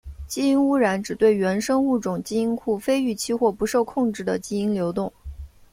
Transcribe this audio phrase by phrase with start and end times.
[0.27, 5.13] 基因污染指对原生物种基因库非预期或不受控制的基因流动。